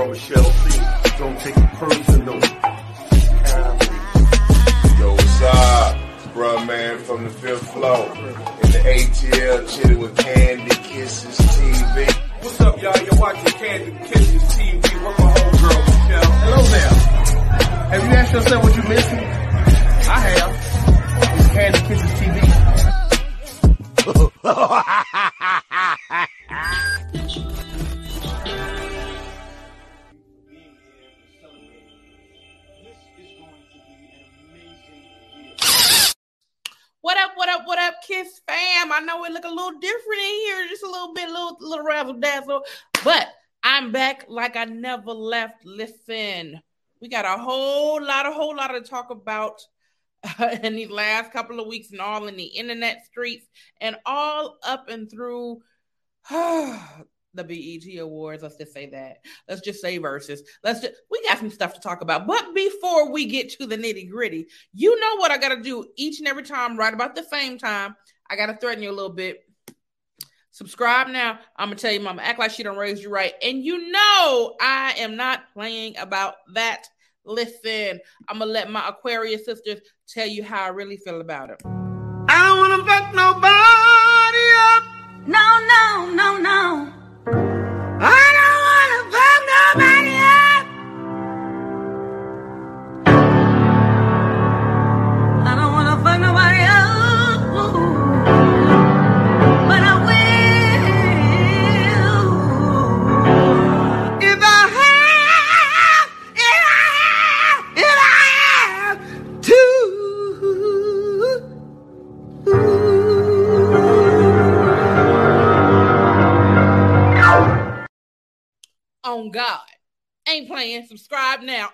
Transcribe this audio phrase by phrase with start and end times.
[0.00, 0.80] girl Michelle C.
[1.18, 2.40] Don't take it personal.
[4.98, 5.96] Yo, what's up?
[6.32, 8.06] Bruh Man from the fifth floor.
[8.16, 12.12] In the ATL, chilling with Candy Kisses TV.
[12.42, 12.96] What's up, y'all?
[13.04, 15.02] You're watching Candy Kisses TV.
[15.02, 16.32] My homegirl, Michelle.
[16.44, 16.94] Hello there.
[17.90, 18.69] Have you asked yourself
[39.00, 41.86] I know it look a little different in here, just a little bit, little, little
[41.86, 42.62] razzle dazzle,
[43.02, 43.28] but
[43.62, 45.64] I'm back like I never left.
[45.64, 46.60] Listen,
[47.00, 49.62] we got a whole lot, a whole lot to talk about
[50.62, 53.46] in these last couple of weeks and all in the internet streets
[53.80, 55.62] and all up and through
[56.30, 56.78] the
[57.34, 58.42] BET Awards.
[58.42, 59.24] Let's just say that.
[59.48, 60.40] Let's just say Verzuz.
[60.62, 62.26] Let's just we got some stuff to talk about.
[62.26, 66.18] But before we get to the nitty gritty, you know what I gotta do each
[66.18, 67.96] and every time, right about the same time.
[68.30, 69.44] I gotta threaten you a little bit.
[70.52, 71.40] Subscribe now.
[71.56, 73.34] I'm gonna tell you, mama, act like she don't raise you right.
[73.42, 76.84] And you know I am not playing about that.
[77.24, 81.60] Listen, I'm gonna let my Aquarius sisters tell you how I really feel about it.
[81.64, 84.84] I don't wanna fuck nobody up.
[85.26, 86.99] No, no, no, no.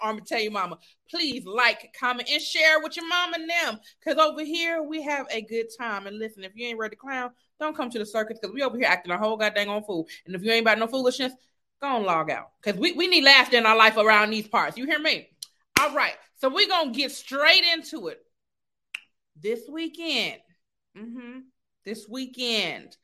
[0.07, 0.79] Subscribe I'm gonna tell you, mama.
[1.11, 3.81] Please like, comment, and share with your mama and them.
[4.05, 6.07] Cause over here we have a good time.
[6.07, 7.31] And listen, if you ain't ready to clown,
[7.61, 10.07] don't come to the circus because we over here acting a whole goddamn on fool.
[10.27, 11.33] And if you ain't about no foolishness,
[11.81, 12.51] go on log out.
[12.63, 14.77] Cause we, we need laughter in our life around these parts.
[14.77, 15.29] You hear me?
[15.81, 16.15] All right.
[16.37, 18.21] So we're gonna get straight into it.
[19.41, 20.41] This weekend.
[20.97, 21.41] hmm
[21.85, 22.97] This weekend,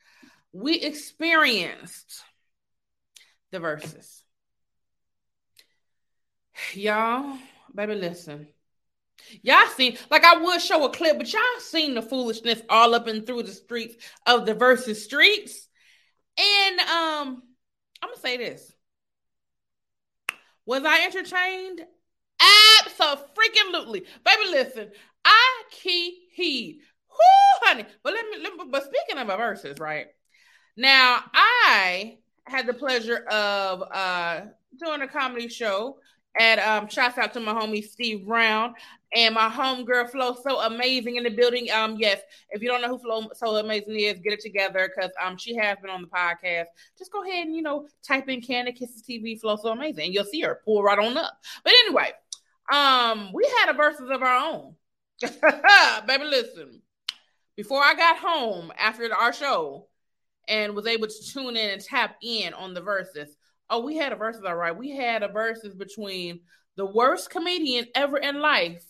[0.52, 2.22] we experienced
[3.50, 4.21] the Verzuz.
[6.74, 7.38] Y'all,
[7.74, 8.48] baby, listen.
[9.42, 13.06] Y'all seen, like I would show a clip, but y'all seen the foolishness all up
[13.06, 13.94] and through the streets
[14.26, 15.68] of the versus streets.
[16.38, 17.42] And um,
[18.02, 18.72] I'm gonna say this.
[20.66, 21.82] Was I entertained?
[23.92, 24.00] Absolutely.
[24.24, 24.90] Baby, listen,
[25.24, 26.80] I key heed.
[27.10, 27.84] Whoo, honey.
[28.02, 30.06] But let me, let me but speaking of a Verzuz, right?
[30.76, 34.40] Now I had the pleasure of uh
[34.78, 35.98] doing a comedy show
[36.38, 38.74] at um shouts out to my homie Steve Brown
[39.14, 41.70] and my homegirl Flo so amazing in the building.
[41.70, 42.20] Um yes,
[42.50, 45.54] if you don't know who Flo so amazing is, get it together because um she
[45.56, 46.66] has been on the podcast.
[46.98, 50.14] Just go ahead and you know type in Candy Kisses TV Flo so amazing and
[50.14, 51.32] you'll see her pull right on up.
[51.64, 52.12] But anyway,
[52.72, 54.74] um we had a Verzuz of our own.
[56.06, 56.82] Baby, listen.
[57.56, 59.88] Before I got home after our show
[60.48, 63.28] and was able to tune in and tap in on the Verzuz.
[63.70, 64.76] Oh, we had a versus, all right.
[64.76, 66.40] We had a versus between
[66.76, 68.84] the worst comedian ever in life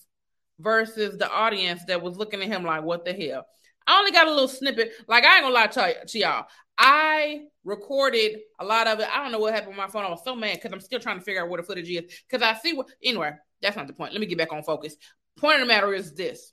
[0.59, 3.47] versus the audience that was looking at him like, what the hell?
[3.87, 4.93] I only got a little snippet.
[5.09, 6.47] Like, I ain't gonna lie to, to y'all.
[6.79, 9.09] I recorded a lot of it.
[9.13, 10.05] I don't know what happened with my phone.
[10.05, 12.23] I was so mad because I'm still trying to figure out where the footage is.
[12.29, 14.13] Because I see what, anyway, that's not the point.
[14.13, 14.97] Let me get back on focus.
[15.37, 16.53] Point of the matter is this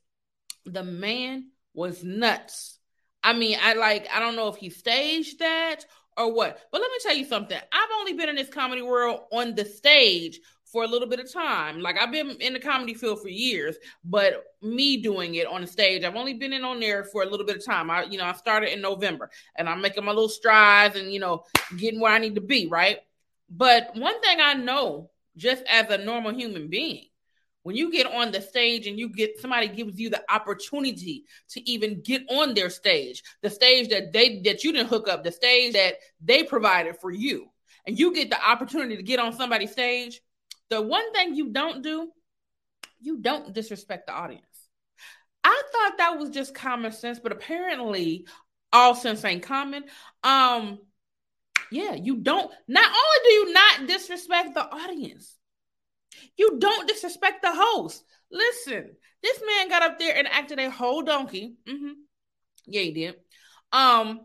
[0.66, 2.80] the man was nuts.
[3.24, 5.86] I mean, I like, I don't know if he staged that
[6.20, 7.58] or what, but let me tell you something.
[7.72, 11.32] I've only been in this comedy world on the stage for a little bit of
[11.32, 11.80] time.
[11.80, 15.68] Like I've been in the comedy field for years, but me doing it on the
[15.68, 17.90] stage, I've only been in on there for a little bit of time.
[17.90, 21.20] I, you know, I started in November and I'm making my little strides and, you
[21.20, 21.44] know,
[21.78, 23.00] getting where I need to be, right?
[23.50, 27.06] But one thing I know, just as a normal human being,
[27.70, 31.70] when you get on the stage and you get somebody gives you the opportunity to
[31.70, 35.32] even get on their stage, the stage that they that you didn't hook up, the
[35.32, 37.48] stage that they provided for you,
[37.86, 40.20] and you get the opportunity to get on somebody's stage,
[40.72, 42.10] the one thing you don't do,
[43.00, 44.44] you don't disrespect the audience.
[45.44, 48.26] I thought that was just common sense, but apparently
[48.74, 49.84] all sense ain't common.
[50.24, 50.80] Um,
[51.72, 55.36] yeah, you don't not only do you not disrespect the audience,
[56.40, 58.04] you don't disrespect the host.
[58.32, 61.56] Listen, this man got up there and acted a whole donkey.
[61.68, 61.92] Mm-hmm.
[62.66, 63.16] Yeah, he did.
[63.74, 64.22] Um,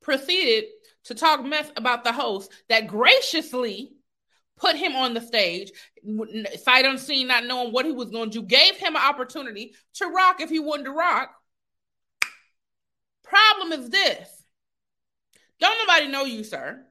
[0.00, 0.64] proceeded
[1.04, 3.92] to talk mess about the host that graciously
[4.56, 5.70] put him on the stage,
[6.62, 10.06] sight unseen, not knowing what he was going to do, gave him an opportunity to
[10.06, 11.30] rock if he wanted to rock.
[13.22, 14.28] Problem is this
[15.60, 16.84] don't nobody know you, sir.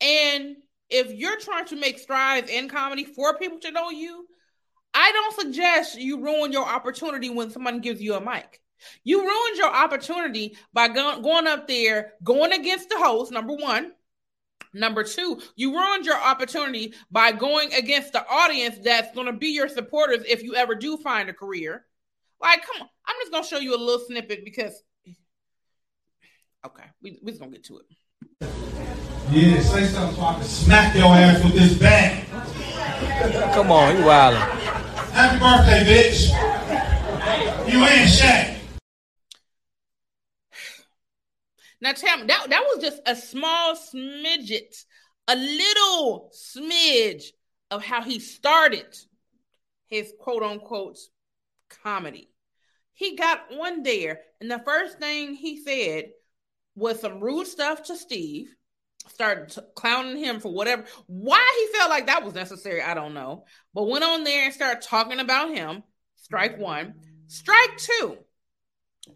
[0.00, 0.56] And
[0.90, 4.26] if you're trying to make strides in comedy for people to know you,
[4.94, 8.60] I don't suggest you ruin your opportunity when someone gives you a mic.
[9.04, 13.92] You ruined your opportunity by go- going up there, going against the host, number one.
[14.74, 19.48] Number two, you ruined your opportunity by going against the audience that's going to be
[19.48, 21.86] your supporters if you ever do find a career.
[22.40, 22.88] Like, come on.
[23.06, 24.82] I'm just going to show you a little snippet because,
[26.66, 27.86] okay, we, we're just going to get to it.
[29.30, 32.26] Yeah, say something so I can smack your ass with this bag.
[33.52, 34.40] Come on, you wildin'.
[35.12, 36.48] Happy birthday, bitch.
[37.70, 38.58] You ain't Shaq.
[41.82, 44.84] Now tell me that that was just a small smidget,
[45.28, 47.24] a little smidge
[47.70, 48.96] of how he started
[49.88, 50.96] his quote unquote
[51.82, 52.30] comedy.
[52.94, 56.12] He got one there, and the first thing he said
[56.74, 58.54] was some rude stuff to Steve.
[59.08, 60.84] Started t- clowning him for whatever.
[61.06, 63.44] Why he felt like that was necessary, I don't know.
[63.74, 65.82] But went on there and started talking about him.
[66.16, 66.94] Strike one.
[67.26, 68.18] Strike two.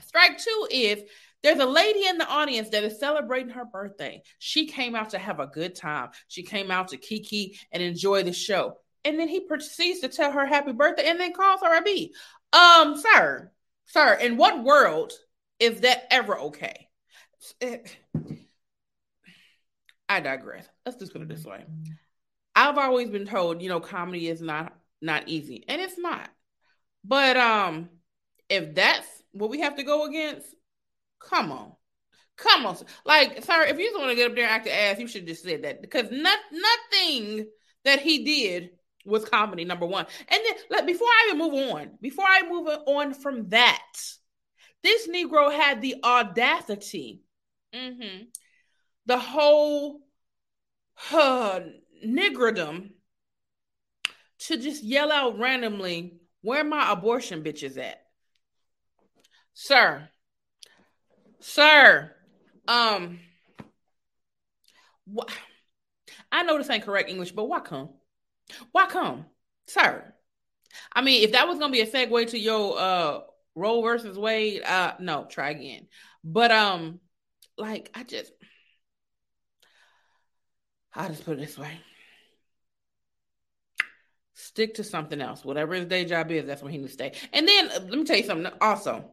[0.00, 1.02] Strike two is
[1.42, 4.22] there's a lady in the audience that is celebrating her birthday.
[4.38, 6.10] She came out to have a good time.
[6.28, 8.78] She came out to kiki and enjoy the show.
[9.04, 12.14] And then he proceeds to tell her happy birthday and then calls her a B.
[12.52, 13.50] Um, sir,
[13.86, 15.12] sir, in what world
[15.58, 16.88] is that ever okay?
[20.08, 20.68] I digress.
[20.84, 21.64] Let's just put it this way.
[22.54, 26.28] I've always been told, you know, comedy is not not easy, and it's not.
[27.04, 27.88] But um,
[28.48, 30.46] if that's what we have to go against,
[31.18, 31.72] come on,
[32.36, 32.76] come on.
[33.04, 35.08] Like, sir, if you just want to get up there and act the ass, you
[35.08, 37.46] should just said that because not, nothing
[37.84, 38.70] that he did
[39.04, 39.64] was comedy.
[39.64, 43.48] Number one, and then like before I even move on, before I move on from
[43.48, 43.92] that,
[44.82, 47.22] this Negro had the audacity
[47.74, 48.24] Mm-hmm.
[49.06, 50.00] The whole
[51.12, 51.60] uh,
[52.06, 52.90] niggerdom
[54.40, 58.02] to just yell out randomly, where my abortion bitches at?
[59.54, 60.08] Sir,
[61.40, 62.12] sir,
[62.66, 63.20] um,
[65.14, 65.32] wh-
[66.30, 67.90] I know this ain't correct English, but why come?
[68.72, 69.26] Why come,
[69.66, 70.12] sir?
[70.92, 73.20] I mean, if that was gonna be a segue to your uh
[73.54, 75.86] Roe versus Wade, uh, no, try again.
[76.24, 77.00] But um,
[77.58, 78.32] like I just
[80.94, 81.78] I'll just put it this way.
[84.34, 85.44] Stick to something else.
[85.44, 87.12] Whatever his day job is, that's where he needs to stay.
[87.32, 89.10] And then uh, let me tell you something also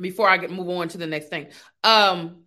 [0.00, 1.48] before I get move on to the next thing.
[1.82, 2.44] Um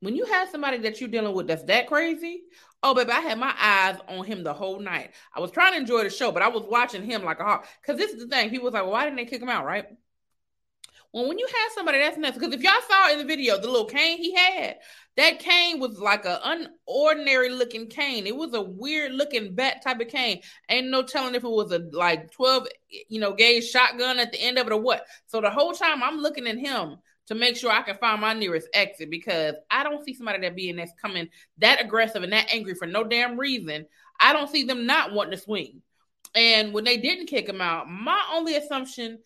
[0.00, 2.42] when you have somebody that you're dealing with that's that crazy,
[2.82, 5.12] oh baby, I had my eyes on him the whole night.
[5.34, 7.66] I was trying to enjoy the show, but I was watching him like a hawk.
[7.80, 8.50] Because this is the thing.
[8.50, 9.86] People was like, well, why didn't they kick him out, right?
[11.14, 13.70] Well, when you have somebody that's nuts, because if y'all saw in the video the
[13.70, 14.78] little cane he had,
[15.16, 18.26] that cane was like an unordinary looking cane.
[18.26, 20.40] It was a weird looking bat type of cane.
[20.68, 22.66] Ain't no telling if it was a like 12,
[23.08, 25.06] you know, gauge shotgun at the end of it or what.
[25.26, 26.96] So the whole time I'm looking at him
[27.28, 30.56] to make sure I can find my nearest exit because I don't see somebody that
[30.56, 31.28] being that's coming
[31.58, 33.86] that aggressive and that angry for no damn reason.
[34.18, 35.80] I don't see them not wanting to swing.
[36.34, 39.18] And when they didn't kick him out, my only assumption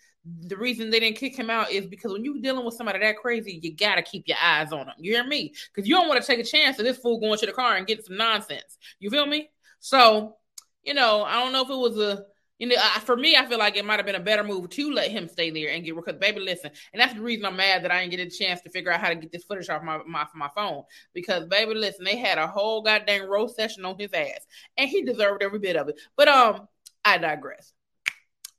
[0.43, 3.17] the reason they didn't kick him out is because when you're dealing with somebody that
[3.17, 4.95] crazy, you gotta keep your eyes on them.
[4.99, 5.55] You hear me?
[5.73, 7.77] Because you don't want to take a chance of this fool going to the car
[7.77, 8.79] and getting some nonsense.
[8.99, 9.51] You feel me?
[9.81, 10.37] So,
[10.83, 12.25] you know, I don't know if it was a,
[12.59, 14.93] you know, for me, I feel like it might have been a better move to
[14.93, 17.85] let him stay there and get because, baby, listen, and that's the reason I'm mad
[17.85, 19.83] that I didn't get a chance to figure out how to get this footage off
[19.83, 20.83] my my, my phone
[21.15, 24.45] because, baby, listen, they had a whole goddamn roast session on his ass,
[24.77, 26.01] and he deserved every bit of it.
[26.17, 26.67] But um,
[27.05, 27.73] I digress.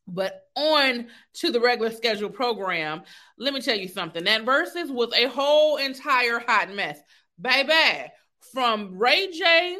[0.07, 3.03] But on to the regular schedule program,
[3.37, 4.23] let me tell you something.
[4.23, 6.99] That Verzuz was a whole entire hot mess.
[7.39, 8.09] Baby,
[8.51, 9.77] from Ray J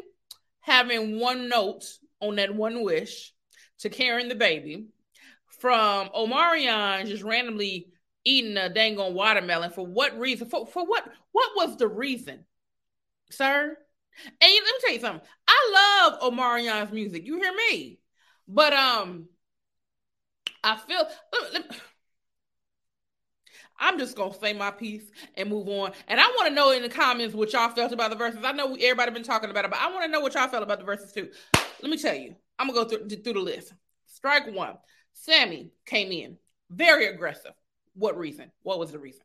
[0.61, 1.83] having one note
[2.21, 3.33] on that one wish
[3.79, 4.85] to carrying the baby
[5.59, 7.87] from Omarion just randomly
[8.23, 10.49] eating a dang on watermelon for what reason?
[10.49, 12.45] For for what what was the reason,
[13.31, 13.77] sir?
[14.25, 15.27] And let me tell you something.
[15.47, 17.25] I love Omarion's music.
[17.25, 17.98] You hear me?
[18.49, 19.29] But um,
[20.63, 21.07] I feel.
[23.81, 25.93] I'm just gonna say my piece and move on.
[26.09, 28.43] And I want to know in the comments what y'all felt about the Verzuz.
[28.43, 30.63] I know everybody been talking about it, but I want to know what y'all felt
[30.63, 31.29] about the Verzuz too.
[31.81, 32.35] Let me tell you.
[32.57, 33.71] I'm gonna go through through the list.
[34.07, 34.77] Strike one.
[35.13, 36.37] Sammie came in
[36.69, 37.53] very aggressive.
[37.93, 38.51] What reason?
[38.63, 39.21] What was the reason?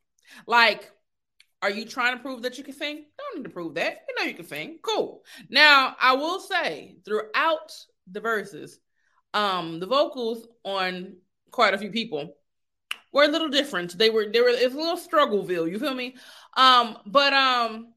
[0.46, 0.90] Like,
[1.62, 3.06] are you trying to prove that you can sing?
[3.18, 4.04] Don't need to prove that.
[4.08, 4.78] You know you can sing.
[4.82, 5.24] Cool.
[5.48, 7.72] Now, I will say throughout
[8.10, 8.76] the Verzuz,
[9.34, 11.16] um, the vocals on
[11.50, 12.34] quite a few people
[13.12, 13.98] were a little different.
[13.98, 16.16] They were they were it's a little struggleville, you feel me?
[16.56, 17.92] Um, but um,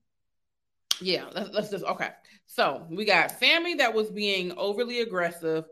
[0.99, 2.09] yeah, let's, let's just okay.
[2.45, 5.65] So we got Sammie that was being overly aggressive.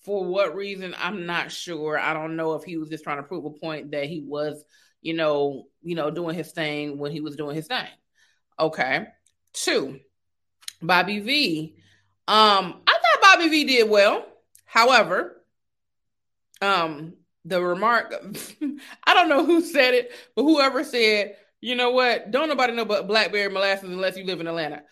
[0.00, 0.96] For what reason?
[0.98, 1.96] I'm not sure.
[1.96, 4.64] I don't know if he was just trying to prove a point that he was,
[5.00, 7.86] you know, you know, doing his thing when he was doing his thing.
[8.58, 9.06] Okay.
[9.52, 10.00] Two,
[10.80, 11.76] Bobby V.
[12.26, 14.26] Um, I thought Bobby V did well.
[14.72, 15.36] However,
[16.62, 17.12] um,
[17.44, 18.14] the remark,
[19.04, 22.86] I don't know who said it, but whoever said, you know what, don't nobody know
[22.86, 24.82] but blackberry molasses unless you live in Atlanta.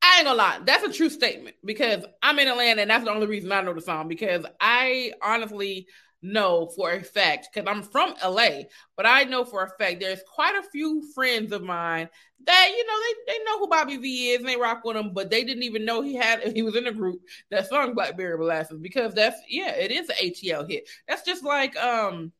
[0.00, 3.10] I ain't gonna lie, that's a true statement because I'm in Atlanta and that's the
[3.10, 5.88] only reason I know the song because I honestly
[6.22, 8.62] know for a fact because I'm from LA,
[8.96, 12.08] but I know for a fact there's quite a few friends of mine
[12.44, 15.12] that you know they, they know who Bobby V is and they rock with him,
[15.12, 17.20] but they didn't even know he had he was in a group
[17.50, 20.88] that sung Blackberry Molasses because that's yeah, it is an ATL hit.
[21.06, 22.32] That's just like um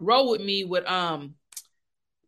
[0.00, 1.34] Roll with Me with um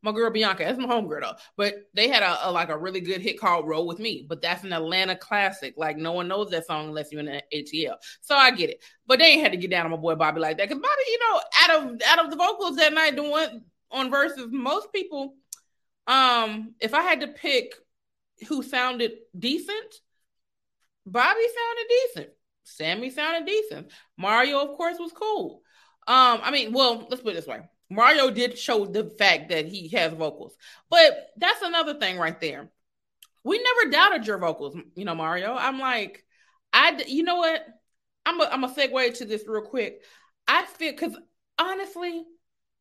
[0.03, 0.65] my girl Bianca.
[0.65, 1.37] That's my homegirl though.
[1.57, 4.25] But they had a, a like a really good hit called Roll with Me.
[4.29, 5.75] But that's an Atlanta classic.
[5.77, 7.97] Like no one knows that song unless you're in the ATL.
[8.21, 8.85] So I get it.
[9.07, 10.69] But they ain't had to get down on my boy Bobby like that.
[10.69, 14.51] Cause Bobby, you know, out of out of the vocals that night doing on Verzuz,
[14.51, 15.35] most people,
[16.07, 17.75] um, if I had to pick
[18.49, 19.95] who sounded decent,
[21.07, 22.29] Bobby sounded decent.
[22.65, 23.93] Sammie sounded decent.
[24.17, 25.63] Mario, of course, was cool.
[26.09, 27.61] Um, I mean, well, let's put it this way.
[27.89, 30.57] Mario did show the fact that he has vocals,
[30.91, 32.71] but that's another thing right there.
[33.45, 35.55] We never doubted your vocals, you know, Mario.
[35.55, 36.25] I'm like,
[36.73, 37.65] I, you know what?
[38.25, 40.03] I'm a, I'm a segue to this real quick.
[40.49, 41.17] I feel because
[41.59, 42.25] honestly,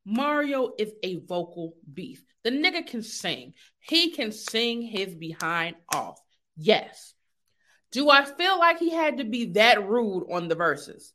[0.05, 2.23] Mario is a vocal beast.
[2.43, 3.53] The nigga can sing.
[3.79, 6.19] He can sing his behind off.
[6.55, 7.13] Yes.
[7.91, 11.11] Do I feel like he had to be that rude on the Verzuz?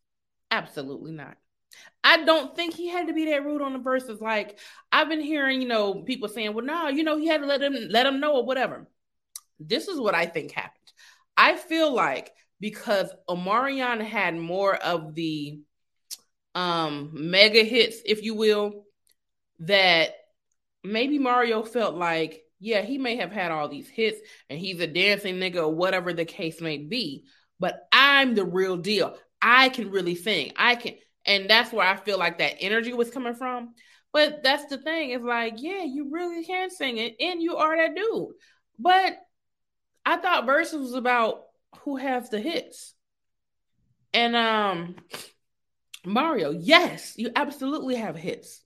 [0.51, 1.37] Absolutely not.
[2.03, 4.21] I don't think he had to be that rude on the Verzuz.
[4.21, 4.59] Like
[4.91, 7.63] I've been hearing, you know, people saying, "Well, no, you know, he had to let
[7.63, 8.89] him let him know or whatever."
[9.59, 10.93] This is what I think happened.
[11.37, 15.61] I feel like because Omarion had more of the
[16.55, 18.85] um mega hits, if you will,
[19.61, 20.11] that
[20.83, 24.87] maybe Mario felt like, yeah, he may have had all these hits and he's a
[24.87, 27.25] dancing nigga or whatever the case may be,
[27.59, 29.17] but I'm the real deal.
[29.41, 30.53] I can really sing.
[30.57, 30.95] I can
[31.27, 33.75] and that's where I feel like that energy was coming from.
[34.13, 35.11] But that's the thing.
[35.11, 38.29] It's like, yeah, you really can sing it, and you are that dude.
[38.79, 39.19] But
[40.05, 41.45] I thought Verzuz was about
[41.81, 42.95] who has the hits.
[44.13, 44.97] And um
[46.05, 48.63] Mario, yes, you absolutely have hits.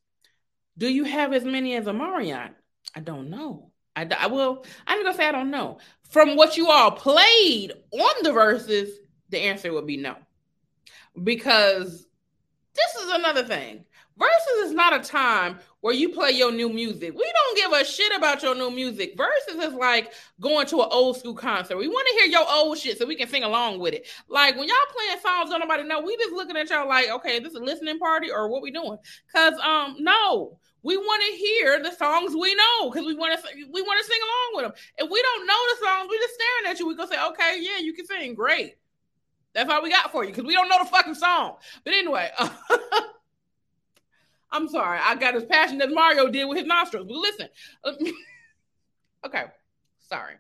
[0.78, 2.50] Do you have as many as Omarion?
[2.94, 3.70] I don't know.
[3.96, 4.64] I, I will.
[4.86, 5.78] I'm gonna say I don't know.
[6.10, 8.90] From what you all played on the Verzuz,
[9.30, 10.16] the answer would be no,
[11.20, 12.06] because
[12.74, 13.84] this is another thing.
[14.18, 17.12] Verzuz is not a time where you play your new music.
[17.14, 19.16] We don't give a shit about your new music.
[19.16, 21.76] Verzuz is like going to an old school concert.
[21.76, 24.06] We want to hear your old shit so we can sing along with it.
[24.28, 26.00] Like when y'all playing songs, don't nobody know.
[26.00, 28.70] We just looking at y'all like, okay, this is a listening party or what we
[28.70, 28.98] doing?
[29.34, 33.48] Cause um, no, we want to hear the songs we know because we want to
[33.72, 34.82] we want to sing along with them.
[34.98, 36.86] If we don't know the songs, we just staring at you.
[36.86, 38.76] We gonna say, okay, yeah, you can sing, great.
[39.54, 41.56] That's all we got for you because we don't know the fucking song.
[41.84, 42.30] But anyway.
[44.54, 45.00] I'm sorry.
[45.02, 47.06] I got as passionate as Mario did with his nostrils.
[47.08, 47.48] But listen.
[49.26, 49.44] okay.
[50.08, 50.34] Sorry.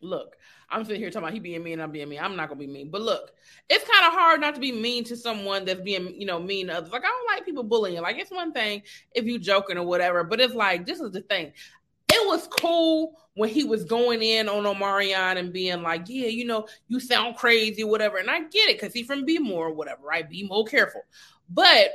[0.00, 0.36] Look,
[0.70, 2.18] I'm sitting here talking about he being mean and I'm being mean.
[2.20, 2.90] I'm not gonna be mean.
[2.90, 3.32] But look,
[3.68, 6.68] it's kind of hard not to be mean to someone that's being, you know, mean
[6.68, 6.90] to others.
[6.90, 8.00] Like I don't like people bullying.
[8.02, 8.82] Like it's one thing
[9.14, 11.52] if you joking or whatever, but it's like this is the thing.
[12.16, 16.46] It was cool when he was going in on Omarion and being like, yeah, you
[16.46, 18.16] know, you sound crazy whatever.
[18.16, 20.28] And I get it because he's from Be More or whatever, right?
[20.28, 21.02] Be more careful.
[21.50, 21.90] But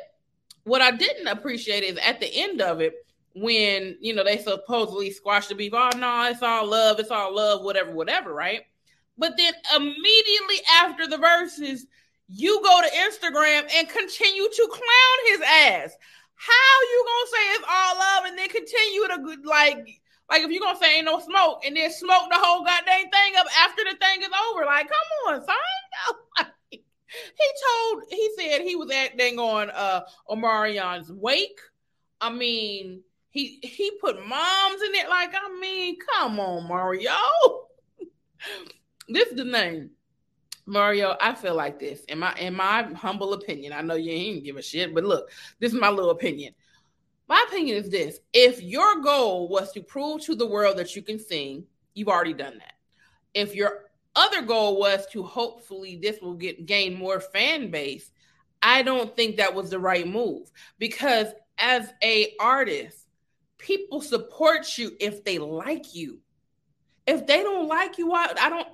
[0.63, 2.93] what I didn't appreciate is at the end of it,
[3.33, 5.73] when you know they supposedly squashed the beef.
[5.73, 8.61] Oh no, it's all love, it's all love, whatever, whatever, right?
[9.17, 11.81] But then immediately after the Verzuz,
[12.27, 15.95] you go to Instagram and continue to clown his ass.
[16.35, 20.01] How you gonna say it's all love and then continue to like
[20.31, 23.33] like if you're gonna say ain't no smoke and then smoke the whole goddamn thing
[23.37, 24.65] up after the thing is over?
[24.65, 26.47] Like, come on, son.
[27.13, 31.59] He told he said he was at dang on uh Omarion's wake.
[32.21, 35.09] I mean, he he put moms in it.
[35.09, 37.11] Like, I mean, come on, Mario.
[39.09, 39.89] this is the name.
[40.65, 42.05] Mario, I feel like this.
[42.05, 45.29] In my in my humble opinion, I know you ain't give a shit, but look,
[45.59, 46.53] this is my little opinion.
[47.31, 51.01] My opinion is this: if your goal was to prove to the world that you
[51.01, 52.73] can sing, you've already done that.
[53.33, 53.85] If your
[54.17, 58.11] other goal was to hopefully this will get gain more fan base,
[58.61, 63.07] I don't think that was the right move because as a artist,
[63.57, 66.19] people support you if they like you.
[67.07, 68.67] If they don't like you, I, I don't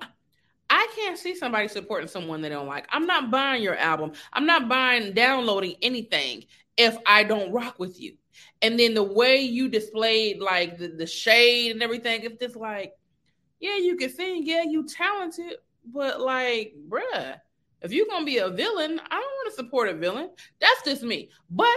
[0.68, 2.88] I can't see somebody supporting someone they don't like.
[2.90, 4.14] I'm not buying your album.
[4.32, 6.46] I'm not buying downloading anything
[6.76, 8.16] if I don't rock with you.
[8.62, 12.92] And then the way you displayed like the, the shade and everything, it's just like,
[13.60, 15.56] yeah, you can sing, yeah, you talented,
[15.92, 17.36] but like, bruh,
[17.82, 20.30] if you're gonna be a villain, I don't want to support a villain.
[20.60, 21.30] That's just me.
[21.50, 21.76] But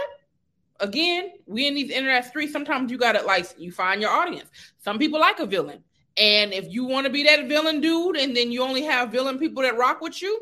[0.80, 4.50] again, we in these internet streets, sometimes you gotta like you find your audience.
[4.78, 5.82] Some people like a villain.
[6.16, 9.38] And if you want to be that villain dude and then you only have villain
[9.38, 10.38] people that rock with you,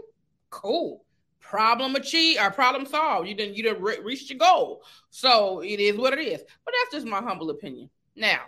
[0.50, 1.04] cool.
[1.50, 3.26] Problem achieved or problem solved.
[3.26, 4.84] You didn't you didn't re- reach your goal.
[5.10, 6.44] So it is what it is.
[6.64, 7.90] But that's just my humble opinion.
[8.14, 8.42] Now,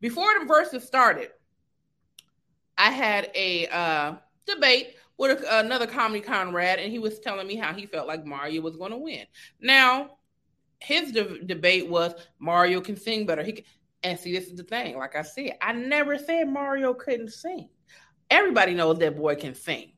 [0.00, 1.30] before the Verzuz started,
[2.78, 4.14] I had a uh,
[4.46, 8.24] debate with a, another comedy comrade, and he was telling me how he felt like
[8.24, 9.26] Mario was going to win.
[9.60, 10.18] Now,
[10.78, 13.42] his de- debate was Mario can sing better.
[13.42, 13.64] He can,
[14.04, 14.96] and see, this is the thing.
[14.96, 17.70] Like I said, I never said Mario couldn't sing.
[18.30, 19.94] Everybody knows that boy can sing.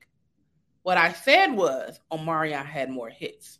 [0.83, 3.59] What I said was Omarion had more hits.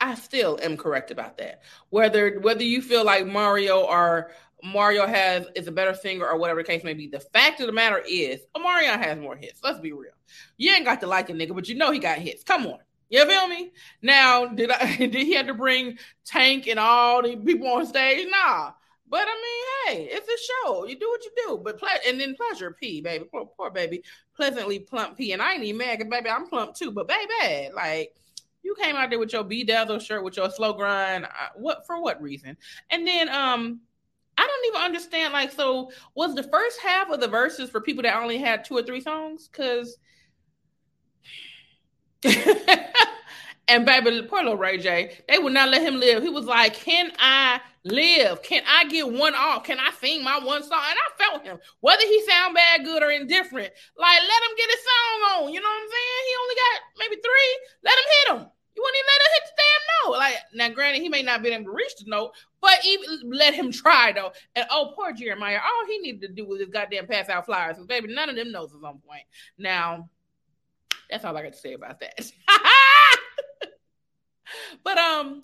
[0.00, 1.62] I still am correct about that.
[1.90, 4.30] Whether whether you feel like Mario or
[4.62, 7.66] Mario has is a better singer or whatever the case may be, the fact of
[7.66, 9.60] the matter is Omarion has more hits.
[9.62, 10.12] Let's be real.
[10.56, 12.42] You ain't got to like a nigga, but you know he got hits.
[12.42, 12.78] Come on.
[13.08, 13.72] You feel me?
[14.02, 18.26] Now, did I did he have to bring Tank and all the people on stage?
[18.28, 18.72] Nah.
[19.08, 19.34] But I
[19.94, 20.86] mean, hey, it's a show.
[20.86, 21.60] You do what you do.
[21.62, 23.24] But ple- and then pleasure P, baby.
[23.30, 24.02] Poor, poor baby.
[24.34, 25.32] Pleasantly plump P.
[25.32, 26.90] And I ain't even mad because baby, I'm plump too.
[26.90, 28.14] But baby, like
[28.62, 31.24] you came out there with your B Dazzle shirt with your slow grind.
[31.24, 32.56] Uh, what for what reason?
[32.90, 33.80] And then um
[34.38, 35.32] I don't even understand.
[35.32, 38.76] Like, so was the first half of the Verzuz for people that only had two
[38.76, 39.48] or three songs?
[39.52, 39.98] Cause
[43.68, 46.22] And baby, poor little Ray J, they would not let him live.
[46.22, 48.42] He was like, Can I live?
[48.42, 49.64] Can I get one off?
[49.64, 50.80] Can I sing my one song?
[50.88, 51.58] And I felt him.
[51.80, 55.52] Whether he sound bad, good, or indifferent, like let him get his song on.
[55.52, 56.22] You know what I'm saying?
[56.26, 57.58] He only got maybe three.
[57.84, 58.50] Let him hit him.
[58.76, 60.18] You wouldn't even let him hit the damn note.
[60.18, 63.54] Like now, granted, he may not be able to reach the note, but even let
[63.54, 64.32] him try though.
[64.54, 67.76] And oh, poor Jeremih, all he needed to do was just goddamn pass out flyers.
[67.76, 69.24] Because baby, none of them knows is on point.
[69.56, 70.10] Now,
[71.08, 72.30] that's all I got to say about that.
[74.84, 75.42] But um,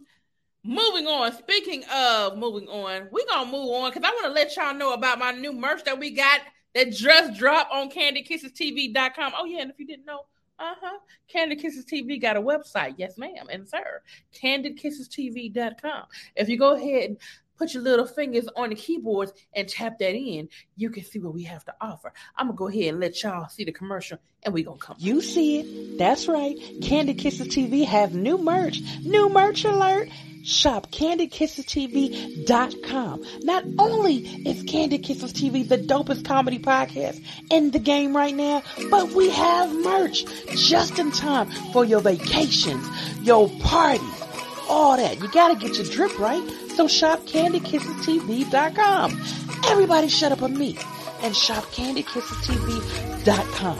[0.65, 1.33] moving on.
[1.33, 4.93] Speaking of moving on, we gonna move on because I want to let y'all know
[4.93, 6.41] about my new merch that we got
[6.75, 9.33] that just dropped on CandidKissesTV.com.
[9.37, 10.21] Oh yeah, and if you didn't know,
[10.59, 10.99] uh huh,
[11.29, 12.95] Candid Kisses TV got a website.
[12.97, 14.01] Yes, ma'am, and sir,
[14.41, 16.05] CandidKissesTV.com.
[16.37, 17.19] If you go ahead and
[17.59, 21.35] put your little fingers on the keyboards and tap that in, you can see what
[21.35, 22.13] we have to offer.
[22.37, 24.97] I'm gonna go ahead and let y'all see the commercial, and we gonna come.
[24.99, 25.99] You see it.
[25.99, 26.57] That's right.
[26.81, 28.81] Candy Kisses TV have new merch.
[29.03, 30.09] New merch alert.
[30.43, 33.25] Shop CandidKissesTV.com.
[33.43, 38.65] Not only is Candy Kisses TV the dopest comedy podcast in the game right now,
[38.91, 42.85] but we have merch just in time for your vacations,
[43.21, 44.23] your parties,
[44.69, 45.21] all that.
[45.21, 46.43] You gotta get your drip right.
[46.77, 49.23] So shop CandyKissesTV.com.
[49.67, 50.77] Everybody shut up on me
[51.23, 53.79] and shop CandyKissesTV.com.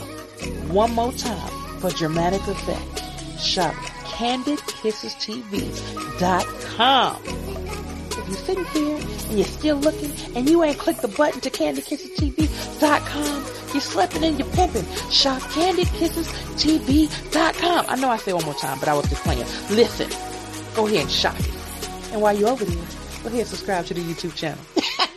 [0.73, 3.03] One more time for dramatic effect.
[3.41, 3.75] Shop
[4.23, 7.23] CandidKissesTV.com.
[7.25, 11.51] If you're sitting here and you're still looking and you ain't clicked the button to
[11.51, 14.85] CandyKissesTV.com, you're slipping and you're pimping.
[15.11, 17.87] Shop CandyKissesTV.com.
[17.89, 19.41] I know I say one more time, but I was just playing.
[19.71, 20.09] Listen,
[20.77, 21.51] go ahead and shop it.
[22.13, 24.63] And while you're over there, go ahead and subscribe to the YouTube channel.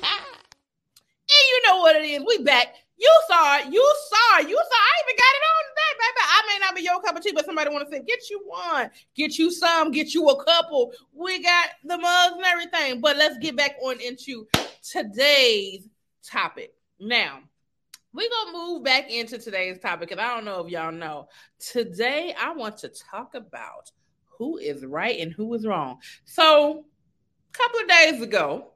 [1.27, 2.23] And you know what it is.
[2.25, 2.67] We back.
[2.97, 3.65] You saw it.
[3.73, 4.47] You saw it.
[4.47, 4.61] You saw.
[4.61, 5.64] I even got it on
[6.55, 8.89] may not be your cup of tea, but somebody want to say, get you one,
[9.15, 10.91] get you some, get you a couple.
[11.13, 13.01] We got the mugs and everything.
[13.01, 14.47] But let's get back on into
[14.81, 15.87] today's
[16.23, 16.73] topic.
[16.99, 17.39] Now,
[18.15, 21.27] We're gonna move back into today's topic, and I don't know if y'all know.
[21.59, 23.91] Today, I want to talk about
[24.23, 25.97] who is right and who is wrong.
[26.23, 26.85] So,
[27.53, 28.71] a couple of days ago,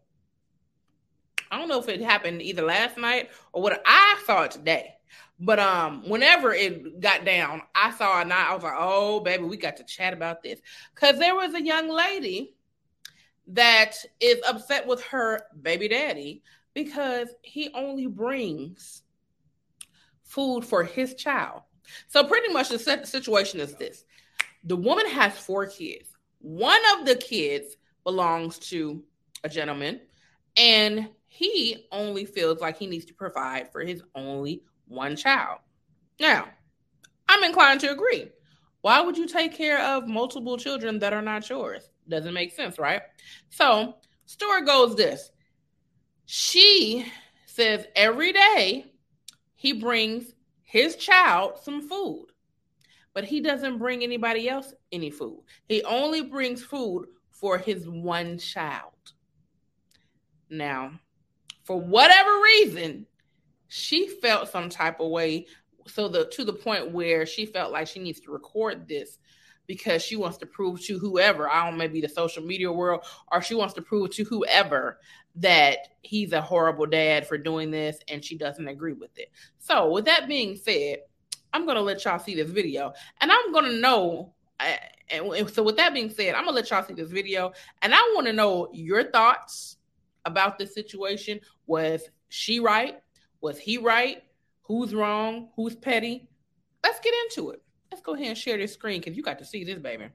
[1.49, 4.95] I don't know if it happened either last night or what I saw today.
[5.39, 9.43] But um, whenever it got down, I saw it and I was like, "Oh, baby,
[9.43, 10.59] we got to chat about this."
[10.93, 12.55] Because there was a young lady
[13.47, 19.03] that is upset with her baby daddy because he only brings
[20.23, 21.61] food for his child.
[22.07, 24.03] So pretty much the situation is this:
[24.65, 26.09] the woman has four kids.
[26.39, 29.03] One of the kids belongs to
[29.45, 30.01] a gentleman,
[30.57, 35.59] and he only feels like he needs to provide for his only one child.
[36.19, 36.47] Now,
[37.29, 38.29] I'm inclined to agree.
[38.81, 41.89] Why would you take care of multiple children that are not yours?
[42.07, 43.01] Doesn't make sense, right?
[43.49, 45.31] So, story goes this.
[46.25, 47.05] She
[47.45, 48.91] says every day
[49.55, 52.27] he brings his child some food,
[53.13, 55.43] but he doesn't bring anybody else any food.
[55.67, 58.93] He only brings food for his one child.
[60.49, 60.91] Now,
[61.63, 63.05] for whatever reason,
[63.69, 65.45] she felt some type of way
[65.87, 69.19] so the to the point where she felt like she needs to record this
[69.65, 73.41] because she wants to prove to whoever i don't maybe the social media world or
[73.41, 74.99] she wants to prove to whoever
[75.35, 79.31] that he's a horrible dad for doing this and she doesn't agree with it.
[79.59, 80.99] So with that being said
[81.53, 84.73] i'm to let y'all see this video and i'm to know uh,
[85.09, 87.51] and so with that being said i'm to let y'all see this video
[87.81, 89.77] and i want to know your thoughts
[90.25, 91.39] about this situation.
[91.67, 92.99] Was she right
[93.41, 94.23] was he right?
[94.63, 95.49] Who's wrong?
[95.55, 96.27] Who's petty?
[96.83, 97.61] Let's get into it.
[97.91, 100.05] Let's go ahead and share this screen because you got to see this, baby.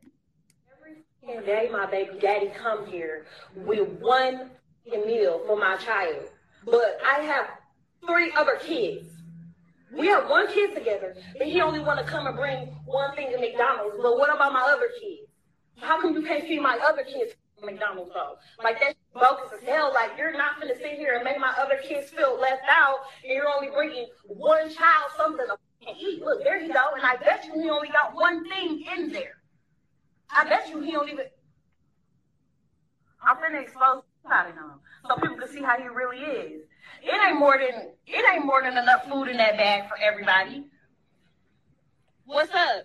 [1.28, 4.50] Every day, my baby daddy come here with one
[4.86, 6.24] meal for my child,
[6.64, 7.46] but I have
[8.06, 9.08] three other kids.
[9.90, 13.30] We have one kid together, and he only want to come and bring one thing
[13.32, 13.96] to McDonald's.
[14.02, 15.30] But what about my other kids?
[15.78, 17.34] How come you can't feed my other kids
[17.64, 18.36] McDonald's though.
[18.62, 19.92] Like that's bogus as hell.
[19.92, 23.32] Like you're not gonna sit here and make my other kids feel left out, and
[23.32, 26.22] you're only bringing one child something to eat.
[26.22, 26.84] Look, there you go.
[26.94, 29.36] And I bet you he only got one thing in there.
[30.30, 31.26] I bet you he don't even.
[33.22, 36.62] I'm gonna expose somebody now, so people can see how he really is.
[37.02, 40.66] It ain't more than it ain't more than enough food in that bag for everybody.
[42.26, 42.84] What's up?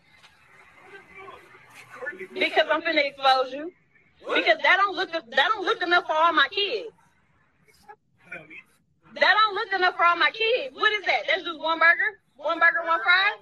[2.33, 3.71] Because I'm finna expose you.
[4.19, 6.91] Because that don't look that don't look enough for all my kids.
[9.15, 10.75] That don't look enough for all my kids.
[10.75, 11.25] What is that?
[11.27, 12.21] That's just one burger?
[12.35, 13.35] One burger, one fry?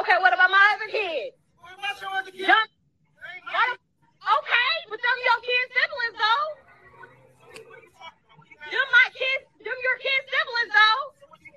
[0.00, 1.36] Okay, what about my other kids?
[2.34, 2.68] Dumb,
[4.24, 6.46] okay, but them your kids siblings though.
[8.64, 11.02] Them my kids, them your kids siblings though.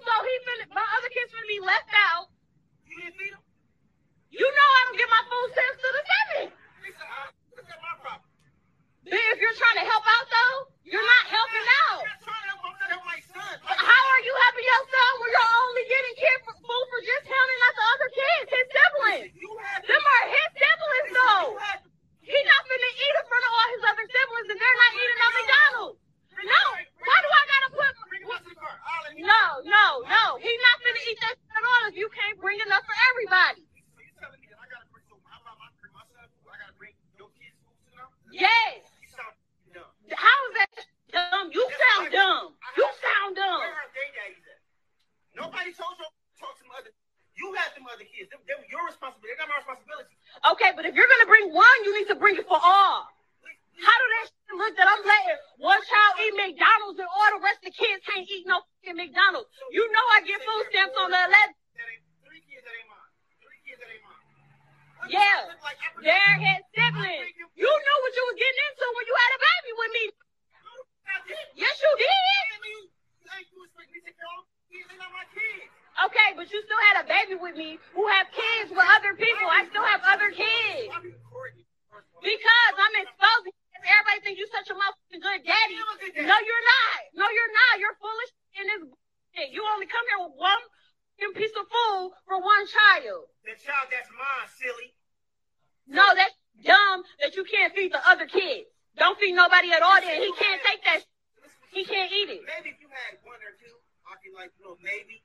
[0.06, 2.30] So he finna, my other kids finna be left out.
[4.30, 6.67] You know I don't get my food stamps to the seven.
[9.58, 12.06] Trying to help out though, you're not helping out.
[13.66, 17.26] How are you helping your son when you're only getting kid for food for just
[17.26, 19.34] and not the other kids, his siblings?
[19.82, 21.48] Them are his siblings though.
[22.22, 25.20] He's not finna eat in front of all his other siblings and they're not eating
[25.26, 25.98] at McDonald's.
[26.38, 26.64] No,
[27.02, 27.94] why do I gotta put?
[29.26, 30.24] No, no, no.
[30.38, 33.66] He's not finna eat that shit at all if you can't bring enough for everybody.
[38.30, 38.86] Yes.
[40.14, 40.72] How is that
[41.12, 41.52] dumb?
[41.52, 42.56] You sound dumb.
[42.78, 43.60] You sound dumb.
[43.60, 44.60] Where are their daddies at?
[45.36, 46.92] Nobody told you to talk to some other.
[47.36, 48.32] You had them other kids.
[48.32, 49.36] Them, they were your responsibility.
[49.36, 50.16] They're not my responsibility.
[50.56, 53.10] Okay, but if you're gonna bring one, you need to bring it for all.
[53.78, 57.44] How do that shit look that I'm letting one child eat McDonald's and all the
[57.46, 59.46] rest of the kids can't eat no fucking McDonald's?
[59.70, 61.54] You know I get food stamps on the 11th.
[62.26, 63.12] Three kids that ain't mine.
[63.38, 64.18] Three kids that ain't mine.
[65.14, 65.54] Yeah,
[66.02, 67.38] they're his siblings.
[67.54, 70.04] You knew what you was getting into when you had a baby with me.
[71.56, 72.18] Yes, you did.
[76.08, 79.48] Okay, but you still had a baby with me who have kids with other people.
[79.52, 80.88] I still have other kids.
[82.24, 85.76] Because I'm exposing everybody think you such a motherfucking good daddy.
[86.24, 86.98] No, you're not.
[87.16, 87.74] No, you're not.
[87.80, 89.52] You're foolish in this bullshit.
[89.52, 90.62] You only come here with one
[91.36, 93.28] piece of food for one child.
[93.44, 94.96] The child that's mine, silly.
[95.88, 98.68] No, that's dumb that you can't feed the other kids.
[98.98, 100.24] Don't feed nobody at all then.
[100.24, 101.04] He can't take that.
[101.72, 102.42] He can't eat it.
[102.48, 103.76] Maybe if you had one or two,
[104.08, 105.22] I could like, you know, maybe.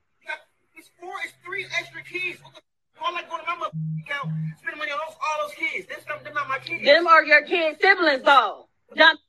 [0.82, 2.42] It's four, it's three extra kids.
[2.42, 2.62] What the
[2.98, 5.86] I going to my mother account, spending money on those, all those kids.
[5.86, 6.82] Them, them, them not my kids.
[6.82, 8.66] Them are your kids' siblings though.
[8.90, 9.22] So that's,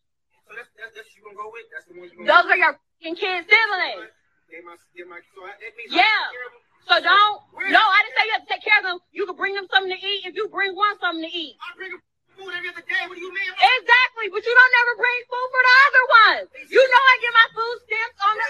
[0.50, 1.70] that's, that's what you gonna go with?
[1.70, 4.10] That's the one you gonna Those are your fucking kids' siblings.
[4.50, 5.62] They my, they my, so that
[5.94, 6.02] Yeah.
[6.02, 6.64] I take care of them.
[6.90, 7.38] So don't.
[7.70, 8.98] No, I didn't say you have to take care of them.
[9.14, 11.54] You can bring them something to eat if you bring one something to eat.
[11.62, 12.02] I bring them
[12.34, 13.06] food every other day.
[13.06, 13.46] What do you mean?
[13.46, 16.46] Exactly, but you don't never bring food for the other ones.
[16.66, 18.48] You know I get my food stamps on the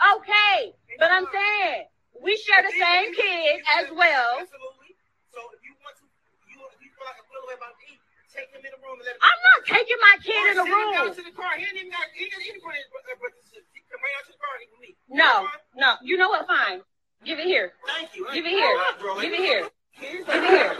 [0.00, 1.84] Okay, but I'm saying
[2.24, 4.40] we share the same kids as well.
[4.40, 4.96] Absolutely.
[5.28, 6.04] So if you want to,
[6.48, 8.00] you feel like a away about to eat,
[8.32, 9.22] take him in the room and let him.
[9.22, 10.92] I'm not taking my kid in the room.
[10.96, 11.52] down to the car.
[11.60, 12.08] He ain't even got.
[12.16, 12.88] He ain't got any credit.
[12.88, 13.32] But, uh, but
[13.76, 14.96] he come right out to the car eat with me.
[15.12, 15.44] No,
[15.76, 16.00] no.
[16.00, 16.48] You know what?
[16.48, 16.80] Fine.
[17.24, 17.76] Give it here.
[17.84, 18.24] Thank you.
[18.32, 18.76] Give it here.
[19.20, 19.68] Give it here.
[20.00, 20.72] Give it here.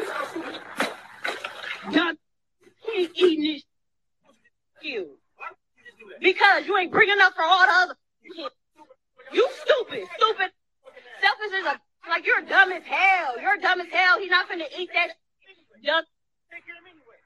[1.93, 2.17] John,
[2.85, 3.63] he ain't eating this.
[4.83, 5.19] You.
[6.21, 8.55] Because you ain't bringing up for all the other kids.
[9.33, 10.09] You stupid.
[10.17, 10.51] Stupid.
[11.21, 13.41] Selfish is a, like, you're dumb as hell.
[13.41, 14.19] You're dumb as hell.
[14.19, 15.11] He's not finna eat that.
[15.85, 16.05] Dumb.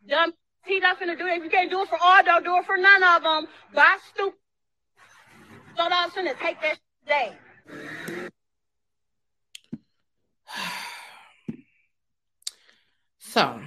[0.09, 0.33] Dumb.
[0.67, 1.39] He not finna do it.
[1.39, 3.47] If you can't do it for all, don't do it for none of them.
[3.73, 4.39] Buy stupid.
[5.77, 7.33] So I'm finna take that day.
[13.19, 13.61] So,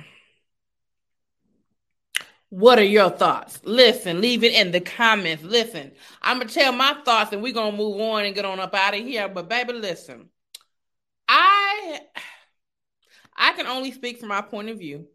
[2.67, 3.62] what are your thoughts?
[3.63, 5.41] Listen, leave it in the comments.
[5.41, 5.89] Listen,
[6.21, 8.93] I'm gonna tell my thoughts, and we're gonna move on and get on up out
[8.93, 9.30] of here.
[9.30, 10.27] But baby, listen,
[11.30, 12.01] I
[13.38, 15.08] I can only speak from my point of view.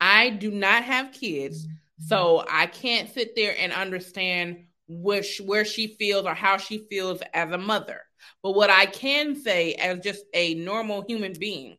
[0.00, 1.66] I do not have kids,
[1.98, 7.20] so I can't sit there and understand which where she feels or how she feels
[7.34, 8.00] as a mother.
[8.42, 11.76] But what I can say as just a normal human being,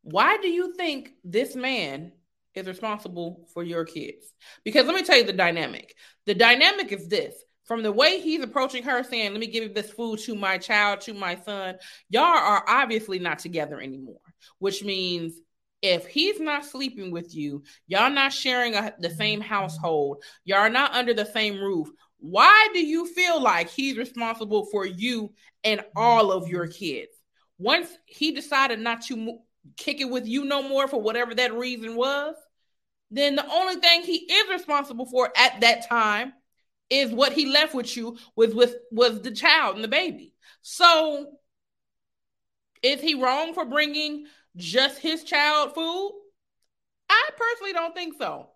[0.00, 2.12] why do you think this man
[2.54, 4.32] is responsible for your kids?
[4.64, 5.94] Because let me tell you the dynamic.
[6.26, 9.90] The dynamic is this from the way he's approaching her, saying, Let me give this
[9.90, 11.76] food to my child, to my son,
[12.08, 14.20] y'all are obviously not together anymore,
[14.58, 15.40] which means
[15.82, 19.48] if he's not sleeping with you, y'all not sharing a, the same mm-hmm.
[19.48, 21.88] household, y'all are not under the same roof.
[22.18, 26.72] Why do you feel like he's responsible for you and all of your mm-hmm.
[26.72, 27.12] kids?
[27.58, 29.42] Once he decided not to mo-
[29.76, 32.34] kick it with you no more for whatever that reason was,
[33.14, 36.32] then the only thing he is responsible for at that time
[36.90, 40.34] is what he left with you was with was the child and the baby.
[40.62, 41.38] So
[42.82, 46.12] is he wrong for bringing just his child food?
[47.08, 48.50] I personally don't think so.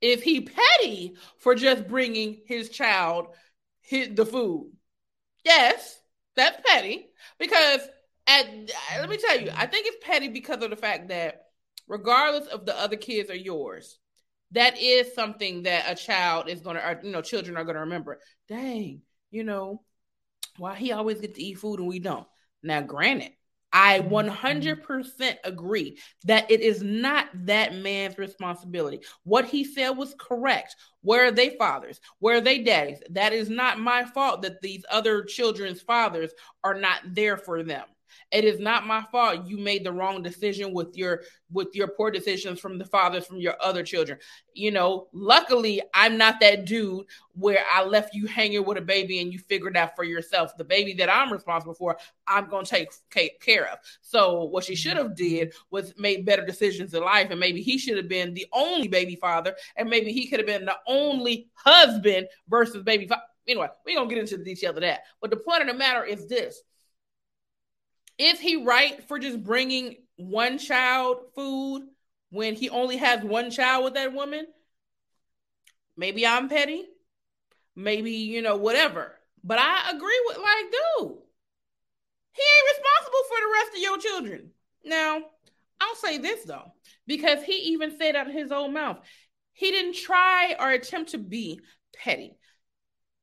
[0.00, 3.28] Is he petty for just bringing his child
[3.80, 4.72] his, the food?
[5.44, 5.98] Yes,
[6.36, 7.80] that's petty because
[8.26, 8.46] at
[8.98, 11.43] let me tell you, I think it's petty because of the fact that
[11.86, 13.98] regardless of the other kids are yours,
[14.52, 17.80] that is something that a child is going to, you know, children are going to
[17.80, 18.20] remember.
[18.48, 19.82] Dang, you know,
[20.58, 22.26] why he always get to eat food and we don't.
[22.62, 23.32] Now, granted,
[23.72, 24.30] I mm-hmm.
[24.30, 29.00] 100% agree that it is not that man's responsibility.
[29.24, 30.76] What he said was correct.
[31.02, 32.00] Where are they fathers?
[32.20, 33.02] Where are they daddies?
[33.10, 36.30] That is not my fault that these other children's fathers
[36.62, 37.84] are not there for them.
[38.30, 42.10] It is not my fault you made the wrong decision with your with your poor
[42.10, 44.18] decisions from the fathers from your other children.
[44.54, 49.20] You know, luckily I'm not that dude where I left you hanging with a baby
[49.20, 50.56] and you figured out for yourself.
[50.56, 51.96] The baby that I'm responsible for,
[52.26, 53.78] I'm going to take, care of.
[54.00, 57.78] So what she should have did was made better decisions in life and maybe he
[57.78, 61.48] should have been the only baby father and maybe he could have been the only
[61.54, 63.22] husband versus baby father.
[63.46, 65.02] Anyway, we're going to get into the detail of that.
[65.20, 66.62] But the point of the matter is this
[68.18, 71.86] is he right for just bringing one child food
[72.30, 74.46] when he only has one child with that woman?
[75.96, 76.84] Maybe I'm petty.
[77.76, 79.12] Maybe, you know, whatever.
[79.42, 81.18] But I agree with, like, dude,
[82.32, 84.50] he ain't responsible for the rest of your children.
[84.84, 85.22] Now,
[85.80, 86.72] I'll say this, though,
[87.06, 88.98] because he even said out of his own mouth,
[89.52, 91.60] he didn't try or attempt to be
[91.96, 92.36] petty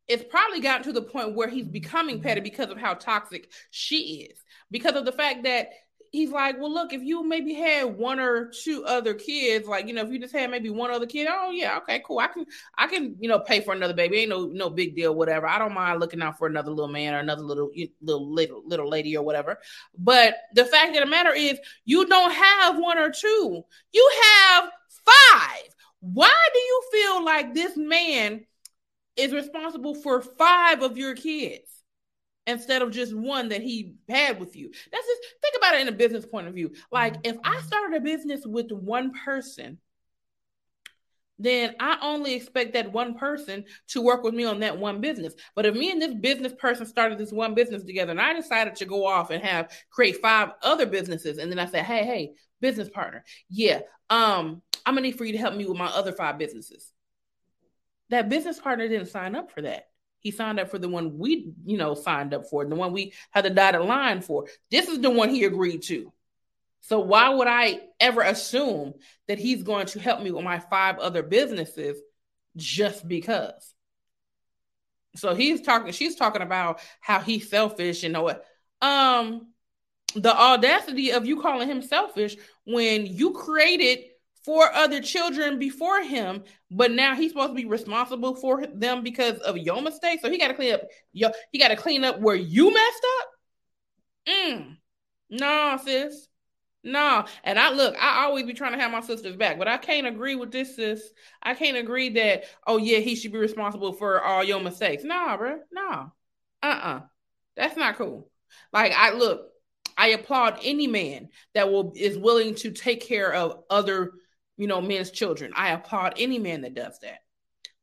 [0.08, 4.28] it's probably gotten to the point where he's becoming petty because of how toxic she
[4.30, 4.44] is.
[4.70, 5.70] Because of the fact that
[6.12, 9.94] he's like, well, look, if you maybe had one or two other kids, like you
[9.94, 12.20] know, if you just had maybe one other kid, oh yeah, okay, cool.
[12.20, 12.46] I can,
[12.78, 14.20] I can, you know, pay for another baby.
[14.20, 15.48] Ain't no, no big deal, whatever.
[15.48, 18.90] I don't mind looking out for another little man or another little, little, little, little
[18.90, 19.60] lady or whatever.
[19.98, 23.64] But the fact of the matter is, you don't have one or two.
[23.94, 24.70] You have
[25.06, 25.76] five.
[26.02, 28.46] Why do you feel like this man?
[29.16, 31.70] Is responsible for five of your kids
[32.48, 34.72] instead of just one that he had with you.
[34.92, 36.74] That's just think about it in a business point of view.
[36.92, 39.78] Like if I started a business with one person,
[41.38, 45.34] then I only expect that one person to work with me on that one business.
[45.56, 48.76] But if me and this business person started this one business together and I decided
[48.76, 52.32] to go off and have create five other businesses, and then I said, hey, hey,
[52.60, 56.12] business partner, yeah, um, I'm gonna need for you to help me with my other
[56.12, 56.92] five businesses
[58.12, 59.88] that business partner didn't sign up for that.
[60.20, 63.14] He signed up for the one we, you know, signed up for, the one we
[63.32, 64.46] had the dotted line for.
[64.70, 66.14] This is the one he agreed to.
[66.82, 68.94] So why would I ever assume
[69.28, 71.98] that he's going to help me with my five other businesses
[72.56, 73.74] just because?
[75.16, 78.46] So he's talking, she's talking about how he's selfish and know what
[78.82, 79.48] um
[80.16, 84.00] the audacity of you calling him selfish when you created
[84.44, 89.38] four other children before him, but now he's supposed to be responsible for them because
[89.40, 90.20] of your mistake.
[90.22, 90.82] So he got to clean up.
[91.14, 93.28] Yo, he got to clean up where you messed up.
[94.30, 94.78] Mm.
[95.30, 96.28] No, sis.
[96.84, 97.26] No.
[97.44, 100.08] And I look, I always be trying to have my sisters back, but I can't
[100.08, 101.02] agree with this, sis.
[101.44, 105.04] I can't agree that, oh, yeah, he should be responsible for all your mistakes.
[105.04, 105.60] Nah, bro.
[105.72, 105.82] No.
[105.82, 106.88] Uh uh-uh.
[106.88, 107.02] uh.
[107.56, 108.30] That's not cool.
[108.74, 109.50] Like, I look,
[109.98, 114.14] I applaud any man that will is willing to take care of other,
[114.62, 115.52] you know, men's children.
[115.56, 117.24] I applaud any man that does that.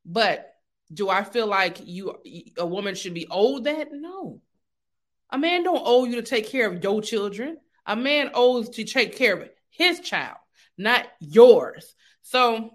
[0.05, 0.55] But
[0.93, 2.15] do I feel like you
[2.57, 3.89] a woman should be owed that?
[3.91, 4.39] No.
[5.29, 7.57] A man don't owe you to take care of your children.
[7.85, 10.37] A man owes to take care of his child,
[10.77, 11.95] not yours.
[12.21, 12.69] So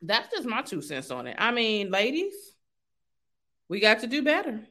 [0.00, 1.36] that's just my two cents on it.
[1.38, 2.32] I mean, ladies,
[3.68, 4.66] we got to do better.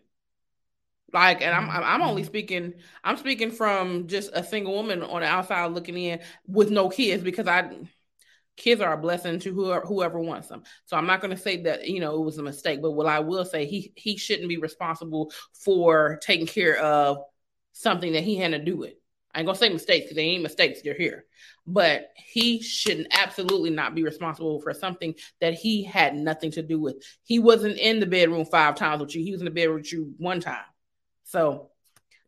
[1.14, 2.30] Like, and I'm I'm only mm-hmm.
[2.30, 2.74] speaking
[3.04, 7.24] I'm speaking from just a single woman on the outside looking in with no kids
[7.24, 7.70] because I
[8.58, 10.64] kids are a blessing to whoever whoever wants them.
[10.86, 13.08] So I'm not going to say that you know it was a mistake, but what
[13.08, 17.20] I will say he he shouldn't be responsible for taking care of
[17.74, 18.94] something that he had to do with.
[19.34, 21.26] I ain't gonna say mistakes because they ain't mistakes, they're here.
[21.68, 26.80] But he shouldn't absolutely not be responsible for something that he had nothing to do
[26.80, 26.96] with.
[27.24, 29.92] He wasn't in the bedroom five times with you, he was in the bedroom with
[29.92, 30.64] you one time.
[31.26, 31.72] So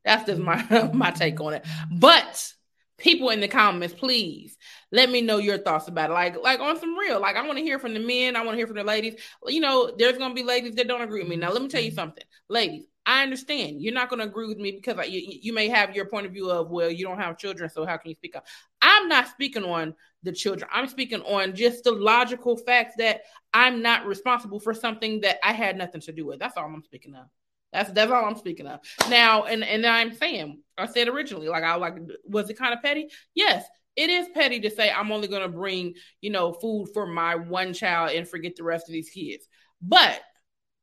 [0.03, 1.65] that's just my my take on it.
[1.89, 2.51] But
[2.97, 4.57] people in the comments, please
[4.91, 6.13] let me know your thoughts about it.
[6.13, 8.51] Like, like on some real, like I want to hear from the men, I want
[8.51, 9.15] to hear from the ladies.
[9.45, 11.35] You know, there's gonna be ladies that don't agree with me.
[11.35, 11.95] Now, let me tell you mm-hmm.
[11.95, 12.85] something, ladies.
[13.05, 16.09] I understand you're not going to agree with me because you, you may have your
[16.09, 18.45] point of view of well you don't have children so how can you speak up
[18.81, 23.21] i'm not speaking on the children i'm speaking on just the logical facts that
[23.53, 26.83] i'm not responsible for something that i had nothing to do with that's all i'm
[26.83, 27.27] speaking of
[27.73, 28.79] that's that's all I'm speaking of.
[29.09, 32.81] Now, and and I'm saying, I said originally, like I like, was it kind of
[32.81, 33.09] petty?
[33.35, 33.65] Yes,
[33.97, 37.73] it is petty to say I'm only gonna bring, you know, food for my one
[37.73, 39.47] child and forget the rest of these kids.
[39.81, 40.21] But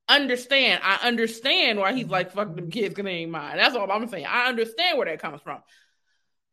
[0.09, 3.57] understand, I understand why he's like, fuck them kids, cause they ain't mine.
[3.57, 4.27] That's all I'm saying.
[4.29, 5.61] I understand where that comes from.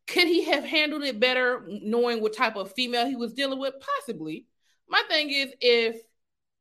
[0.08, 3.74] Could he have handled it better knowing what type of female he was dealing with?
[3.97, 4.45] Possibly.
[4.88, 6.02] My thing is if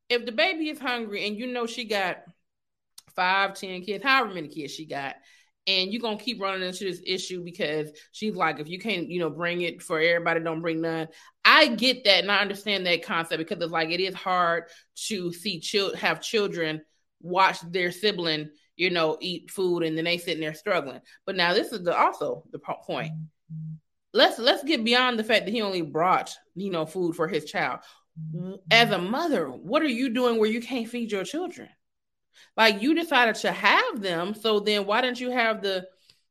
[0.09, 2.19] if the baby is hungry and you know she got
[3.15, 5.17] five, ten kids, however many kids she got.
[5.67, 9.21] And you're gonna keep running into this issue because she's like, if you can't, you
[9.21, 11.09] know, bring it for everybody, don't bring none.
[11.45, 14.65] I get that and I understand that concept because it's like it is hard
[15.09, 16.83] to see child have children
[17.21, 21.01] watch their sibling, you know, eat food and then they sitting there struggling.
[21.27, 23.13] But now this is the also the point.
[24.13, 27.45] Let's let's get beyond the fact that he only brought, you know, food for his
[27.45, 27.81] child.
[28.71, 31.69] As a mother, what are you doing where you can't feed your children?
[32.57, 35.87] Like you decided to have them, so then why didn't you have the,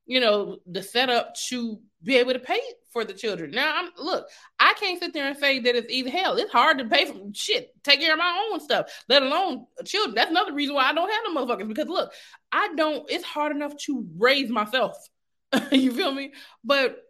[0.06, 2.60] you know, the setup to be able to pay
[2.92, 3.52] for the children?
[3.52, 4.28] Now, I'm look,
[4.60, 6.10] I can't sit there and say that it's easy.
[6.10, 9.66] Hell, it's hard to pay for shit, take care of my own stuff, let alone
[9.86, 10.16] children.
[10.16, 12.12] That's another reason why I don't have no motherfuckers because look,
[12.52, 13.10] I don't.
[13.10, 14.98] It's hard enough to raise myself.
[15.72, 16.34] you feel me?
[16.64, 17.04] But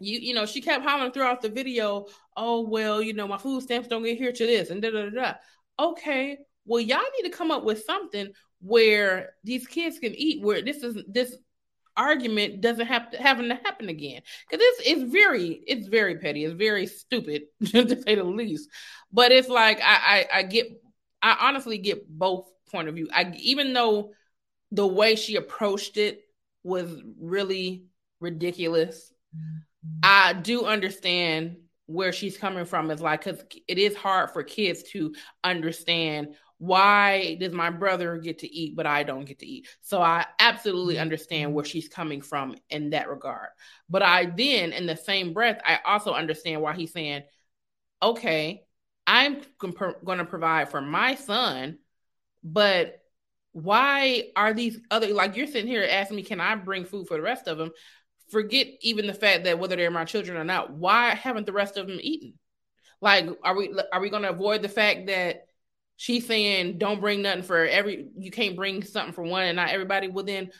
[0.00, 2.06] you you know she kept hollering throughout the video
[2.36, 5.08] oh well you know my food stamps don't get here to this and da da
[5.08, 5.34] da
[5.78, 10.62] okay well, y'all need to come up with something where these kids can eat, where
[10.62, 11.36] this is this
[11.96, 14.22] argument doesn't have to having to happen again.
[14.48, 16.44] Because it's it's very it's very petty.
[16.44, 18.68] It's very stupid to say the least.
[19.12, 20.68] But it's like I, I I get
[21.22, 23.08] I honestly get both point of view.
[23.12, 24.12] I even though
[24.72, 26.22] the way she approached it
[26.62, 27.84] was really
[28.20, 29.12] ridiculous.
[29.36, 30.00] Mm-hmm.
[30.02, 34.82] I do understand where she's coming from is like because it is hard for kids
[34.84, 39.68] to understand why does my brother get to eat but i don't get to eat?
[39.80, 41.02] So i absolutely mm-hmm.
[41.02, 43.48] understand where she's coming from in that regard.
[43.88, 47.22] But i then in the same breath i also understand why he's saying
[48.02, 48.64] okay
[49.06, 51.78] i'm going to provide for my son
[52.42, 53.00] but
[53.52, 57.16] why are these other like you're sitting here asking me can i bring food for
[57.16, 57.70] the rest of them
[58.30, 61.76] forget even the fact that whether they're my children or not why haven't the rest
[61.76, 62.34] of them eaten?
[63.00, 65.46] Like are we are we going to avoid the fact that
[65.96, 69.70] she's saying don't bring nothing for every you can't bring something for one and not
[69.70, 70.50] everybody well then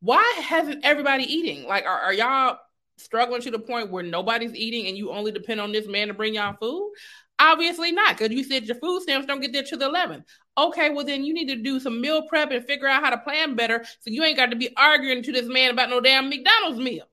[0.00, 2.58] why hasn't everybody eating like are, are y'all
[2.96, 6.14] struggling to the point where nobody's eating and you only depend on this man to
[6.14, 6.92] bring y'all food
[7.40, 10.24] Obviously not, because you said your food stamps don't get there to the 11th.
[10.56, 13.18] Okay, well then you need to do some meal prep and figure out how to
[13.18, 16.28] plan better, so you ain't got to be arguing to this man about no damn
[16.28, 17.04] McDonald's meal.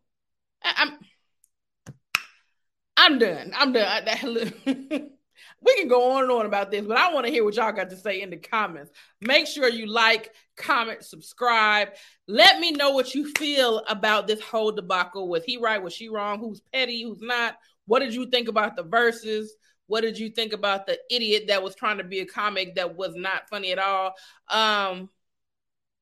[0.64, 1.00] I- I'm,
[2.98, 3.52] I'm done.
[3.56, 5.12] I'm done.
[5.66, 7.72] We can go on and on about this, but I want to hear what y'all
[7.72, 8.92] got to say in the comments.
[9.20, 11.90] Make sure you like, comment, subscribe.
[12.28, 15.28] Let me know what you feel about this whole debacle.
[15.28, 15.82] Was he right?
[15.82, 16.40] Was she wrong?
[16.40, 17.02] Who's petty?
[17.02, 17.58] Who's not?
[17.88, 19.48] What did you think about the Verzuz?
[19.88, 22.96] What did you think about the idiot that was trying to be a comic that
[22.96, 24.14] was not funny at all?
[24.50, 25.10] Um,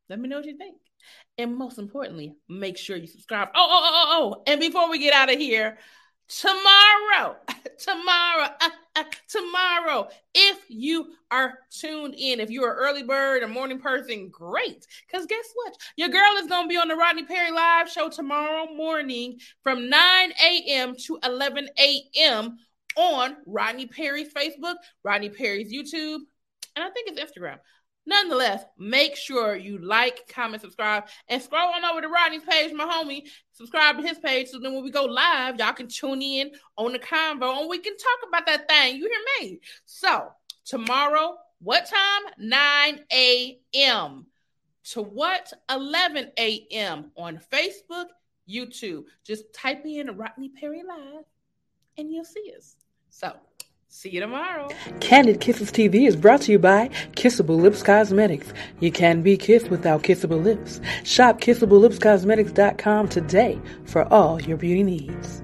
[0.10, 0.78] let me know what you think.
[1.38, 3.50] And most importantly, make sure you subscribe.
[3.56, 4.44] Oh, oh, oh, oh, oh.
[4.46, 5.78] And before we get out of here,
[6.28, 7.38] tomorrow,
[7.80, 13.48] tomorrow, uh, uh, tomorrow, if you are tuned in, if you're an early bird, a
[13.48, 14.86] morning person, great.
[15.08, 15.74] Because guess what?
[15.96, 19.90] Your girl is going to be on the Rodney Perry Live show tomorrow morning from
[19.90, 20.96] 9 a.m.
[21.06, 22.58] to 11 a.m.
[22.96, 26.20] on Rodney Perry's Facebook, Rodney Perry's YouTube,
[26.76, 27.58] and I think it's Instagram.
[28.06, 32.86] Nonetheless, make sure you like, comment, subscribe, and scroll on over to Rodney's page, my
[32.86, 33.24] homie.
[33.54, 36.92] Subscribe to his page so then when we go live, y'all can tune in on
[36.92, 38.98] the convo and we can talk about that thing.
[38.98, 39.60] You hear me?
[39.86, 40.30] So,
[40.66, 42.34] tomorrow, what time?
[42.38, 44.26] 9 a.m.
[44.92, 45.54] To what?
[45.70, 47.12] 11 a.m.
[47.16, 48.08] on Facebook,
[48.50, 49.04] YouTube.
[49.24, 51.24] Just type in Rodney Perry Live
[51.98, 52.76] and you'll see us.
[53.10, 53.34] So,
[53.94, 54.68] see you tomorrow.
[55.00, 58.52] Candid Kisses TV is brought to you by Kissable Lips Cosmetics.
[58.80, 60.82] You can be kissed without kissable lips.
[61.04, 65.44] Shop kissablelipscosmetics.com today for all your beauty needs.